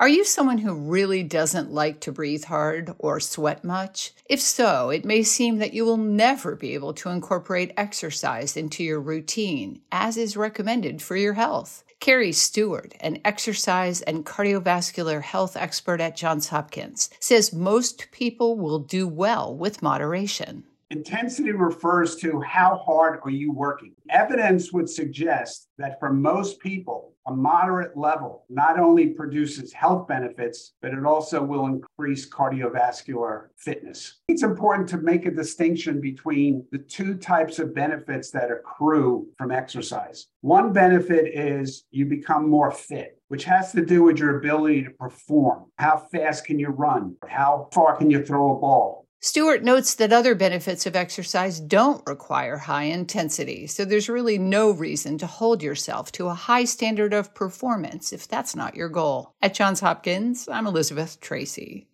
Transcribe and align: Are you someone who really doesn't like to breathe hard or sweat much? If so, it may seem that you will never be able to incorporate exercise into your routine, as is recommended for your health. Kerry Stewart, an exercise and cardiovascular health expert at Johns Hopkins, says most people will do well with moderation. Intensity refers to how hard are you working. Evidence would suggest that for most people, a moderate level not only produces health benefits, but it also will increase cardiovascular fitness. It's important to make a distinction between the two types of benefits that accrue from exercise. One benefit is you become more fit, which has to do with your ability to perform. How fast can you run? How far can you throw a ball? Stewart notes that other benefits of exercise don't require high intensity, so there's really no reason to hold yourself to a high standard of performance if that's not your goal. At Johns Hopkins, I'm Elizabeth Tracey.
Are 0.00 0.08
you 0.08 0.22
someone 0.22 0.58
who 0.58 0.74
really 0.74 1.24
doesn't 1.24 1.72
like 1.72 1.98
to 2.02 2.12
breathe 2.12 2.44
hard 2.44 2.94
or 3.00 3.18
sweat 3.18 3.64
much? 3.64 4.12
If 4.26 4.40
so, 4.40 4.90
it 4.90 5.04
may 5.04 5.24
seem 5.24 5.58
that 5.58 5.74
you 5.74 5.84
will 5.84 5.96
never 5.96 6.54
be 6.54 6.74
able 6.74 6.94
to 6.94 7.08
incorporate 7.08 7.72
exercise 7.76 8.56
into 8.56 8.84
your 8.84 9.00
routine, 9.00 9.80
as 9.90 10.16
is 10.16 10.36
recommended 10.36 11.02
for 11.02 11.16
your 11.16 11.34
health. 11.34 11.82
Kerry 11.98 12.30
Stewart, 12.30 12.94
an 13.00 13.18
exercise 13.24 14.00
and 14.02 14.24
cardiovascular 14.24 15.20
health 15.20 15.56
expert 15.56 16.00
at 16.00 16.16
Johns 16.16 16.50
Hopkins, 16.50 17.10
says 17.18 17.52
most 17.52 18.12
people 18.12 18.56
will 18.56 18.78
do 18.78 19.08
well 19.08 19.52
with 19.52 19.82
moderation. 19.82 20.62
Intensity 20.90 21.52
refers 21.52 22.16
to 22.16 22.40
how 22.40 22.78
hard 22.78 23.20
are 23.22 23.30
you 23.30 23.52
working. 23.52 23.92
Evidence 24.08 24.72
would 24.72 24.88
suggest 24.88 25.68
that 25.76 26.00
for 26.00 26.10
most 26.10 26.60
people, 26.60 27.12
a 27.26 27.34
moderate 27.34 27.94
level 27.94 28.46
not 28.48 28.78
only 28.78 29.08
produces 29.08 29.70
health 29.70 30.08
benefits, 30.08 30.72
but 30.80 30.94
it 30.94 31.04
also 31.04 31.42
will 31.42 31.66
increase 31.66 32.26
cardiovascular 32.26 33.48
fitness. 33.58 34.20
It's 34.28 34.42
important 34.42 34.88
to 34.88 34.96
make 34.96 35.26
a 35.26 35.30
distinction 35.30 36.00
between 36.00 36.64
the 36.72 36.78
two 36.78 37.16
types 37.16 37.58
of 37.58 37.74
benefits 37.74 38.30
that 38.30 38.50
accrue 38.50 39.28
from 39.36 39.50
exercise. 39.50 40.28
One 40.40 40.72
benefit 40.72 41.34
is 41.34 41.84
you 41.90 42.06
become 42.06 42.48
more 42.48 42.70
fit, 42.70 43.20
which 43.28 43.44
has 43.44 43.72
to 43.72 43.84
do 43.84 44.04
with 44.04 44.18
your 44.18 44.38
ability 44.38 44.84
to 44.84 44.90
perform. 44.92 45.66
How 45.76 45.98
fast 46.10 46.46
can 46.46 46.58
you 46.58 46.68
run? 46.68 47.14
How 47.28 47.68
far 47.74 47.94
can 47.94 48.10
you 48.10 48.24
throw 48.24 48.56
a 48.56 48.58
ball? 48.58 49.07
Stewart 49.20 49.64
notes 49.64 49.96
that 49.96 50.12
other 50.12 50.36
benefits 50.36 50.86
of 50.86 50.94
exercise 50.94 51.58
don't 51.58 52.06
require 52.06 52.56
high 52.56 52.84
intensity, 52.84 53.66
so 53.66 53.84
there's 53.84 54.08
really 54.08 54.38
no 54.38 54.70
reason 54.70 55.18
to 55.18 55.26
hold 55.26 55.60
yourself 55.60 56.12
to 56.12 56.28
a 56.28 56.34
high 56.34 56.64
standard 56.64 57.12
of 57.12 57.34
performance 57.34 58.12
if 58.12 58.28
that's 58.28 58.54
not 58.54 58.76
your 58.76 58.88
goal. 58.88 59.34
At 59.42 59.54
Johns 59.54 59.80
Hopkins, 59.80 60.48
I'm 60.48 60.68
Elizabeth 60.68 61.18
Tracey. 61.20 61.88